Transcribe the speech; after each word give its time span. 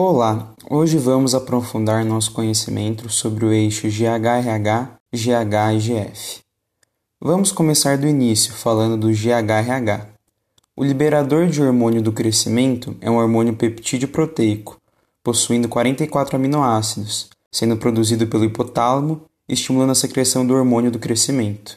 Olá, 0.00 0.54
hoje 0.70 0.96
vamos 0.96 1.34
aprofundar 1.34 2.04
nosso 2.04 2.30
conhecimento 2.30 3.10
sobre 3.10 3.44
o 3.44 3.52
eixo 3.52 3.88
GHRH, 3.88 4.96
GH 5.12 5.74
e 5.74 5.78
GF. 5.80 6.38
Vamos 7.20 7.50
começar 7.50 7.98
do 7.98 8.06
início, 8.06 8.52
falando 8.52 8.96
do 8.96 9.08
GHRH. 9.08 10.06
O 10.76 10.84
liberador 10.84 11.48
de 11.48 11.60
hormônio 11.60 12.00
do 12.00 12.12
crescimento 12.12 12.96
é 13.00 13.10
um 13.10 13.16
hormônio 13.16 13.56
peptídeo 13.56 14.06
proteico, 14.06 14.76
possuindo 15.20 15.68
44 15.68 16.36
aminoácidos, 16.36 17.28
sendo 17.50 17.76
produzido 17.76 18.28
pelo 18.28 18.44
hipotálamo, 18.44 19.22
estimulando 19.48 19.90
a 19.90 19.96
secreção 19.96 20.46
do 20.46 20.54
hormônio 20.54 20.92
do 20.92 21.00
crescimento. 21.00 21.76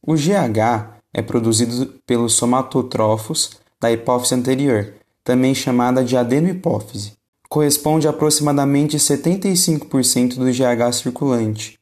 O 0.00 0.14
GH 0.14 1.02
é 1.12 1.20
produzido 1.20 2.00
pelos 2.06 2.32
somatotrófos 2.32 3.50
da 3.78 3.92
hipófise 3.92 4.34
anterior, 4.34 4.94
também 5.22 5.54
chamada 5.54 6.02
de 6.02 6.16
adenohipófise 6.16 7.20
corresponde 7.52 8.06
a 8.06 8.10
aproximadamente 8.10 8.96
75% 8.96 10.36
do 10.36 10.46
GH 10.46 10.90
circulante, 10.94 11.78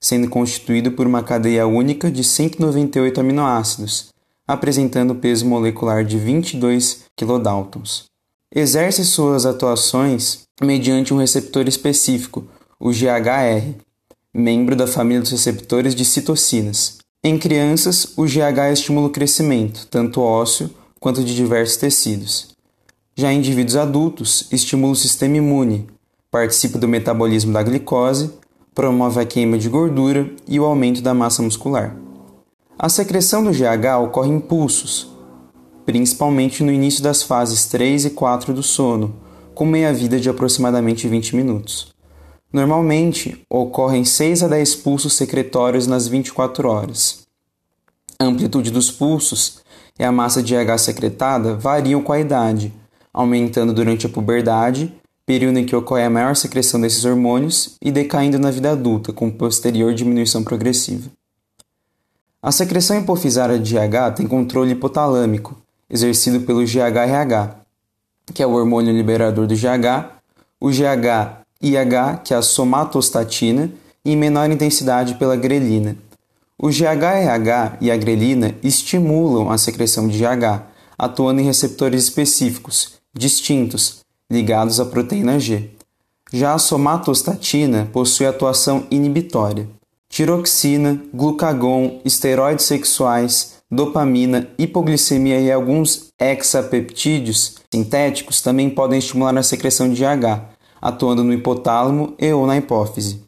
sendo 0.00 0.28
constituído 0.28 0.90
por 0.90 1.06
uma 1.06 1.22
cadeia 1.22 1.68
única 1.68 2.10
de 2.10 2.24
198 2.24 3.20
aminoácidos, 3.20 4.08
apresentando 4.44 5.14
peso 5.14 5.46
molecular 5.46 6.04
de 6.04 6.18
22 6.18 7.04
kDaltons. 7.16 8.06
Exerce 8.52 9.04
suas 9.04 9.46
atuações 9.46 10.48
mediante 10.60 11.14
um 11.14 11.18
receptor 11.18 11.68
específico, 11.68 12.48
o 12.80 12.90
GHR, 12.90 13.72
membro 14.34 14.74
da 14.74 14.88
família 14.88 15.22
dos 15.22 15.30
receptores 15.30 15.94
de 15.94 16.04
citocinas. 16.04 16.98
Em 17.22 17.38
crianças, 17.38 18.14
o 18.16 18.24
GH 18.24 18.72
estimula 18.72 19.06
o 19.06 19.10
crescimento, 19.10 19.86
tanto 19.88 20.20
ósseo 20.20 20.70
quanto 20.98 21.22
de 21.22 21.36
diversos 21.36 21.76
tecidos. 21.76 22.53
Já 23.16 23.32
em 23.32 23.38
indivíduos 23.38 23.76
adultos, 23.76 24.48
estimula 24.50 24.92
o 24.92 24.96
sistema 24.96 25.36
imune, 25.36 25.86
participa 26.32 26.78
do 26.78 26.88
metabolismo 26.88 27.52
da 27.52 27.62
glicose, 27.62 28.32
promove 28.74 29.20
a 29.20 29.24
queima 29.24 29.56
de 29.56 29.68
gordura 29.68 30.28
e 30.48 30.58
o 30.58 30.64
aumento 30.64 31.00
da 31.00 31.14
massa 31.14 31.40
muscular. 31.40 31.96
A 32.76 32.88
secreção 32.88 33.44
do 33.44 33.52
GH 33.52 34.02
ocorre 34.02 34.30
em 34.30 34.40
pulsos, 34.40 35.08
principalmente 35.86 36.64
no 36.64 36.72
início 36.72 37.04
das 37.04 37.22
fases 37.22 37.66
3 37.66 38.06
e 38.06 38.10
4 38.10 38.52
do 38.52 38.64
sono, 38.64 39.14
com 39.54 39.64
meia-vida 39.64 40.18
de 40.18 40.28
aproximadamente 40.28 41.06
20 41.06 41.36
minutos. 41.36 41.94
Normalmente, 42.52 43.44
ocorrem 43.48 44.04
6 44.04 44.42
a 44.42 44.48
10 44.48 44.74
pulsos 44.76 45.14
secretórios 45.14 45.86
nas 45.86 46.08
24 46.08 46.68
horas. 46.68 47.22
A 48.18 48.24
amplitude 48.24 48.72
dos 48.72 48.90
pulsos 48.90 49.60
e 49.96 50.02
a 50.02 50.10
massa 50.10 50.42
de 50.42 50.52
GH 50.52 50.78
secretada 50.78 51.54
variam 51.54 52.02
com 52.02 52.12
a 52.12 52.18
idade, 52.18 52.72
aumentando 53.14 53.72
durante 53.72 54.06
a 54.06 54.08
puberdade, 54.08 54.92
período 55.24 55.58
em 55.60 55.64
que 55.64 55.76
ocorre 55.76 56.02
a 56.02 56.10
maior 56.10 56.34
secreção 56.34 56.80
desses 56.80 57.04
hormônios, 57.04 57.76
e 57.80 57.92
decaindo 57.92 58.38
na 58.38 58.50
vida 58.50 58.72
adulta, 58.72 59.12
com 59.12 59.30
posterior 59.30 59.94
diminuição 59.94 60.42
progressiva. 60.42 61.08
A 62.42 62.52
secreção 62.52 62.98
hipofisária 62.98 63.58
de 63.58 63.72
GH 63.72 64.16
tem 64.16 64.26
controle 64.26 64.72
hipotalâmico, 64.72 65.56
exercido 65.88 66.40
pelo 66.40 66.64
GHRH, 66.64 67.56
que 68.34 68.42
é 68.42 68.46
o 68.46 68.52
hormônio 68.52 68.92
liberador 68.92 69.46
do 69.46 69.54
GH, 69.54 70.10
o 70.60 70.68
GH-IH, 70.68 72.20
que 72.22 72.34
é 72.34 72.36
a 72.36 72.42
somatostatina, 72.42 73.70
e 74.04 74.12
em 74.12 74.16
menor 74.16 74.50
intensidade 74.50 75.14
pela 75.14 75.36
grelina. 75.36 75.96
O 76.58 76.68
GHRH 76.68 77.78
e 77.80 77.90
a 77.90 77.96
grelina 77.96 78.54
estimulam 78.62 79.50
a 79.50 79.56
secreção 79.56 80.06
de 80.06 80.18
GH, 80.18 80.62
atuando 80.98 81.40
em 81.40 81.44
receptores 81.44 82.04
específicos, 82.04 82.94
distintos, 83.14 84.00
ligados 84.30 84.80
à 84.80 84.84
proteína 84.84 85.38
G. 85.38 85.70
Já 86.32 86.54
a 86.54 86.58
somatostatina 86.58 87.88
possui 87.92 88.26
atuação 88.26 88.86
inibitória. 88.90 89.68
Tiroxina, 90.08 91.00
glucagon, 91.12 92.00
esteroides 92.04 92.64
sexuais, 92.64 93.54
dopamina, 93.70 94.48
hipoglicemia 94.58 95.40
e 95.40 95.50
alguns 95.50 96.12
hexapeptídeos 96.18 97.56
sintéticos 97.72 98.40
também 98.40 98.70
podem 98.70 98.98
estimular 98.98 99.36
a 99.36 99.42
secreção 99.42 99.88
de 99.88 100.00
GH, 100.00 100.42
atuando 100.80 101.24
no 101.24 101.32
hipotálamo 101.32 102.14
e 102.18 102.32
ou 102.32 102.46
na 102.46 102.56
hipófise. 102.56 103.24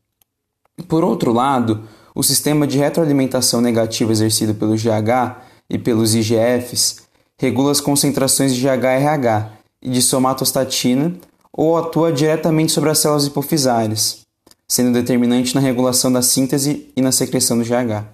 Por 0.88 1.02
outro 1.02 1.32
lado, 1.32 1.88
o 2.14 2.22
sistema 2.22 2.66
de 2.66 2.78
retroalimentação 2.78 3.60
negativa 3.60 4.12
exercido 4.12 4.54
pelo 4.54 4.76
GH 4.76 5.42
e 5.68 5.78
pelos 5.78 6.14
IGFs 6.14 7.02
regula 7.38 7.72
as 7.72 7.80
concentrações 7.80 8.54
de 8.54 8.62
GHRH, 8.62 9.55
de 9.82 10.02
somatostatina 10.02 11.14
ou 11.52 11.76
atua 11.76 12.12
diretamente 12.12 12.72
sobre 12.72 12.90
as 12.90 12.98
células 12.98 13.26
hipofisárias, 13.26 14.20
sendo 14.68 14.92
determinante 14.92 15.54
na 15.54 15.60
regulação 15.60 16.12
da 16.12 16.22
síntese 16.22 16.90
e 16.96 17.00
na 17.00 17.12
secreção 17.12 17.56
do 17.56 17.64
GH. 17.64 18.04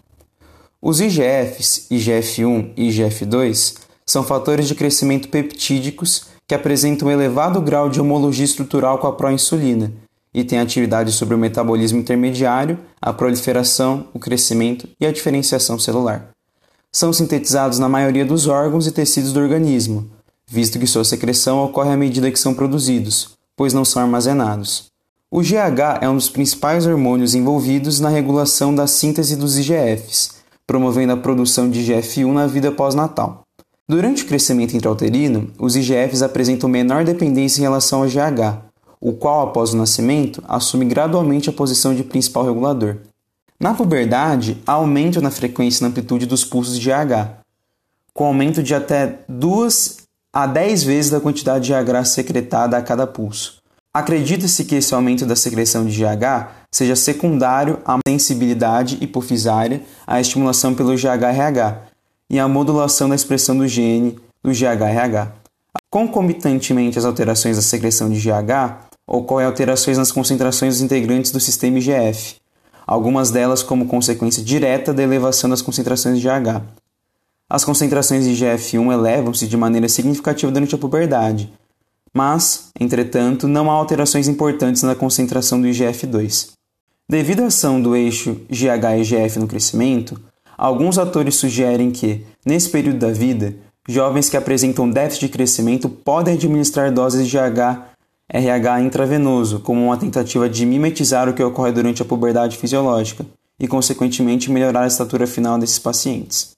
Os 0.81 1.01
IGFs, 1.01 1.87
IGF-1 1.91 2.73
e 2.77 2.89
IGF-2, 2.89 3.77
são 4.07 4.23
fatores 4.23 4.67
de 4.67 4.75
crescimento 4.75 5.29
peptídicos 5.29 6.27
que 6.47 6.55
apresentam 6.55 7.09
um 7.09 7.11
elevado 7.11 7.61
grau 7.61 7.89
de 7.89 8.01
homologia 8.01 8.45
estrutural 8.45 8.99
com 8.99 9.07
a 9.07 9.13
proinsulina 9.13 9.93
e 10.35 10.45
têm 10.45 10.59
atividade 10.59 11.13
sobre 11.13 11.35
o 11.35 11.39
metabolismo 11.39 11.99
intermediário, 11.99 12.79
a 13.01 13.13
proliferação, 13.13 14.09
o 14.13 14.19
crescimento 14.19 14.89
e 15.01 15.07
a 15.07 15.13
diferenciação 15.13 15.79
celular. 15.79 16.31
São 16.91 17.13
sintetizados 17.13 17.79
na 17.79 17.89
maioria 17.89 18.25
dos 18.25 18.47
órgãos 18.47 18.87
e 18.87 18.93
tecidos 18.93 19.33
do 19.33 19.41
organismo, 19.41 20.11
visto 20.53 20.79
que 20.79 20.87
sua 20.87 21.03
secreção 21.03 21.65
ocorre 21.65 21.91
à 21.91 21.97
medida 21.97 22.31
que 22.31 22.39
são 22.39 22.53
produzidos, 22.53 23.31
pois 23.57 23.73
não 23.73 23.87
são 23.87 24.03
armazenados. 24.03 24.85
O 25.31 25.41
GH 25.41 26.03
é 26.03 26.09
um 26.11 26.15
dos 26.15 26.29
principais 26.29 26.87
hormônios 26.87 27.35
envolvidos 27.35 28.01
na 28.01 28.11
regulação 28.11 28.75
da 28.75 28.87
síntese 28.87 29.35
dos 29.35 29.59
IGFs, 29.59 30.43
promovendo 30.67 31.15
a 31.15 31.17
produção 31.17 31.71
de 31.71 31.81
IGF-1 31.81 32.33
na 32.35 32.47
vida 32.47 32.71
pós-natal. 32.71 33.45
Durante 33.89 34.25
o 34.25 34.27
crescimento 34.27 34.77
intrauterino, 34.77 35.51
os 35.59 35.75
IGFs 35.75 36.21
apresentam 36.21 36.69
menor 36.69 37.03
dependência 37.03 37.61
em 37.61 37.63
relação 37.63 38.03
ao 38.03 38.09
GH, 38.09 38.61
o 39.01 39.15
qual, 39.15 39.49
após 39.49 39.73
o 39.73 39.77
nascimento, 39.79 40.45
assume 40.47 40.85
gradualmente 40.85 41.49
a 41.49 41.53
posição 41.53 41.95
de 41.95 42.05
principal 42.05 42.45
regulador. 42.45 42.97
Na 43.59 43.73
puberdade, 43.73 44.61
há 44.67 44.73
aumento 44.73 45.23
na 45.23 45.31
frequência 45.31 45.81
e 45.81 45.83
na 45.85 45.89
amplitude 45.89 46.27
dos 46.27 46.45
pulsos 46.45 46.79
de 46.79 46.91
GH, 46.91 47.41
com 48.13 48.27
aumento 48.27 48.63
de 48.63 48.75
até 48.75 49.21
2 49.27 50.02
a 50.33 50.47
10 50.47 50.85
vezes 50.85 51.11
da 51.11 51.21
quantidade 51.21 51.67
de 51.67 51.73
GH 51.73 52.07
secretada 52.07 52.77
a 52.77 52.83
cada 52.83 53.07
pulso. 53.07 53.61
Acredita-se 53.95 54.65
que 54.65 54.77
esse 54.77 54.95
aumento 54.95 55.27
da 55.27 55.37
secreção 55.37 55.85
de 55.85 55.93
GH 55.93 56.49
seja 56.73 56.97
secundário 56.97 57.79
à 57.85 57.99
sensibilidade 58.09 58.97
hipofisária 59.03 59.83
à 60.07 60.19
estimulação 60.19 60.75
pelo 60.75 60.97
GHRH 60.97 61.83
e 62.31 62.39
à 62.39 62.49
modulação 62.49 63.11
da 63.11 63.15
expressão 63.15 63.57
do 63.59 63.69
gene 63.69 64.19
do 64.43 64.51
GHRH. 64.51 65.33
Concomitantemente 65.91 66.99
às 66.99 67.05
alterações 67.05 67.57
da 67.57 67.63
secreção 67.63 68.09
de 68.09 68.19
GH, 68.19 68.89
ocorrem 69.07 69.47
alterações 69.47 69.99
nas 69.99 70.11
concentrações 70.11 70.75
dos 70.75 70.83
integrantes 70.83 71.31
do 71.31 71.39
sistema 71.39 71.77
IGF, 71.77 72.37
algumas 72.87 73.31
delas 73.31 73.63
como 73.63 73.85
consequência 73.85 74.43
direta 74.43 74.95
da 74.95 75.03
elevação 75.03 75.51
das 75.51 75.61
concentrações 75.61 76.19
de 76.19 76.27
GH. 76.27 76.63
As 77.53 77.67
concentrações 77.67 78.25
de 78.25 78.31
IGF-1 78.31 78.95
elevam-se 78.95 79.47
de 79.47 79.59
maneira 79.59 79.87
significativa 79.87 80.51
durante 80.51 80.75
a 80.75 80.79
puberdade, 80.79 81.53
mas, 82.11 82.71
entretanto, 82.81 83.47
não 83.47 83.71
há 83.71 83.75
alterações 83.75 84.27
importantes 84.27 84.83
na 84.83 84.95
concentração 84.95 85.61
do 85.61 85.69
IGF-2. 85.69 86.53
Devido 87.07 87.43
à 87.43 87.49
ação 87.49 87.79
do 87.79 87.95
eixo 87.95 88.41
GH-IGF 88.49 89.39
no 89.39 89.47
crescimento, 89.47 90.19
alguns 90.57 90.97
autores 90.97 91.35
sugerem 91.35 91.91
que, 91.91 92.25
nesse 92.43 92.71
período 92.71 93.01
da 93.01 93.13
vida, 93.13 93.55
jovens 93.87 94.31
que 94.31 94.37
apresentam 94.39 94.89
déficit 94.89 95.27
de 95.27 95.33
crescimento 95.33 95.91
podem 95.91 96.37
administrar 96.37 96.91
doses 96.91 97.29
de 97.29 97.37
GH-RH 97.37 98.81
intravenoso 98.81 99.61
como 99.61 99.85
uma 99.85 99.99
tentativa 99.99 100.49
de 100.49 100.65
mimetizar 100.65 101.29
o 101.29 101.35
que 101.35 101.43
ocorre 101.43 101.73
durante 101.73 102.01
a 102.01 102.07
puberdade 102.07 102.57
fisiológica 102.57 103.27
e, 103.61 103.69
consequentemente, 103.69 104.51
melhorar 104.51 104.85
a 104.85 104.87
estatura 104.87 105.27
final 105.27 105.59
desses 105.59 105.79
pacientes. 105.79 106.53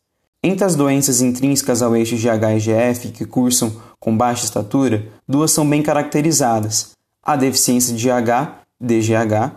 Entre 0.46 0.62
as 0.62 0.76
doenças 0.76 1.22
intrínsecas 1.22 1.80
ao 1.80 1.96
eixo 1.96 2.16
GH-IGF 2.16 3.12
que 3.12 3.24
cursam 3.24 3.80
com 3.98 4.14
baixa 4.14 4.44
estatura, 4.44 5.06
duas 5.26 5.50
são 5.50 5.66
bem 5.66 5.82
caracterizadas: 5.82 6.90
a 7.22 7.34
deficiência 7.34 7.96
de 7.96 8.06
GH, 8.06 8.52
DGH, 8.78 9.52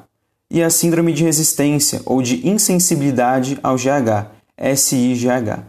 e 0.50 0.64
a 0.64 0.70
síndrome 0.70 1.12
de 1.12 1.26
resistência 1.26 2.02
ou 2.06 2.22
de 2.22 2.48
insensibilidade 2.48 3.60
ao 3.62 3.76
GH, 3.76 4.32
SIGH. 4.78 5.66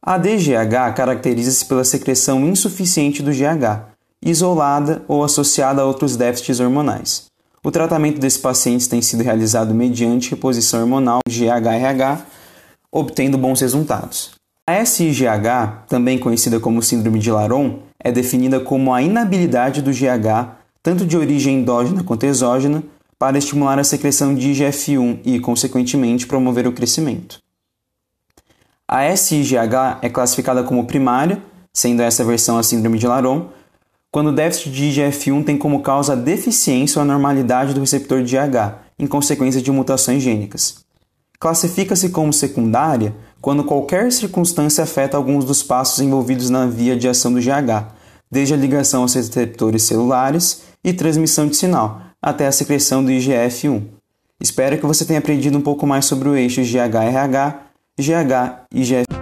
A 0.00 0.16
DGH 0.16 0.94
caracteriza-se 0.96 1.66
pela 1.66 1.84
secreção 1.84 2.48
insuficiente 2.48 3.22
do 3.22 3.30
GH, 3.30 3.84
isolada 4.22 5.02
ou 5.06 5.22
associada 5.22 5.82
a 5.82 5.84
outros 5.84 6.16
déficits 6.16 6.58
hormonais. 6.58 7.26
O 7.62 7.70
tratamento 7.70 8.18
desses 8.18 8.38
pacientes 8.38 8.88
tem 8.88 9.02
sido 9.02 9.22
realizado 9.22 9.74
mediante 9.74 10.30
reposição 10.30 10.80
hormonal 10.80 11.18
GH-RH, 11.28 12.22
obtendo 12.90 13.36
bons 13.36 13.60
resultados. 13.60 14.37
A 14.68 14.84
SIGH, 14.84 15.86
também 15.88 16.18
conhecida 16.18 16.60
como 16.60 16.82
síndrome 16.82 17.18
de 17.18 17.30
Laron, 17.30 17.78
é 17.98 18.12
definida 18.12 18.60
como 18.60 18.92
a 18.92 19.00
inabilidade 19.00 19.80
do 19.80 19.90
GH 19.90 20.58
tanto 20.82 21.06
de 21.06 21.16
origem 21.16 21.56
endógena 21.56 22.04
quanto 22.04 22.24
exógena, 22.24 22.82
para 23.18 23.38
estimular 23.38 23.78
a 23.78 23.84
secreção 23.84 24.34
de 24.34 24.50
IGF-1 24.50 25.20
e, 25.24 25.40
consequentemente, 25.40 26.26
promover 26.26 26.66
o 26.66 26.72
crescimento. 26.72 27.40
A 28.86 29.16
SIGH 29.16 30.00
é 30.02 30.10
classificada 30.10 30.62
como 30.62 30.86
primária, 30.86 31.42
sendo 31.72 32.02
essa 32.02 32.22
versão 32.22 32.58
a 32.58 32.62
síndrome 32.62 32.98
de 32.98 33.06
Laron, 33.06 33.48
quando 34.12 34.28
o 34.28 34.34
déficit 34.34 34.70
de 34.70 34.84
IGF-1 34.90 35.46
tem 35.46 35.56
como 35.56 35.80
causa 35.80 36.12
a 36.12 36.16
deficiência 36.16 36.98
ou 36.98 37.04
anormalidade 37.04 37.72
do 37.72 37.80
receptor 37.80 38.22
de 38.22 38.36
IH, 38.36 38.74
em 38.98 39.06
consequência 39.06 39.62
de 39.62 39.72
mutações 39.72 40.22
gênicas. 40.22 40.84
Classifica-se 41.40 42.10
como 42.10 42.32
secundária 42.34 43.14
quando 43.48 43.64
qualquer 43.64 44.12
circunstância 44.12 44.84
afeta 44.84 45.16
alguns 45.16 45.42
dos 45.42 45.62
passos 45.62 46.00
envolvidos 46.00 46.50
na 46.50 46.66
via 46.66 46.94
de 46.94 47.08
ação 47.08 47.32
do 47.32 47.40
GH, 47.40 47.94
desde 48.30 48.52
a 48.52 48.56
ligação 48.58 49.00
aos 49.00 49.14
receptores 49.14 49.84
celulares 49.84 50.64
e 50.84 50.92
transmissão 50.92 51.46
de 51.48 51.56
sinal, 51.56 52.02
até 52.20 52.46
a 52.46 52.52
secreção 52.52 53.02
do 53.02 53.10
IGF-1. 53.10 53.84
Espero 54.38 54.76
que 54.76 54.84
você 54.84 55.02
tenha 55.06 55.18
aprendido 55.18 55.56
um 55.56 55.62
pouco 55.62 55.86
mais 55.86 56.04
sobre 56.04 56.28
o 56.28 56.36
eixo 56.36 56.60
GH-RH, 56.60 57.58
GH 57.98 58.66
e 58.70 58.84
GF. 58.84 59.17